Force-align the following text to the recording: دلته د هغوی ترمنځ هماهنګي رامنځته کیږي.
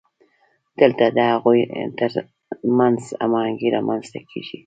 دلته 0.79 1.05
د 1.17 1.19
هغوی 1.31 1.61
ترمنځ 1.99 2.99
هماهنګي 3.23 3.69
رامنځته 3.77 4.19
کیږي. 4.29 4.57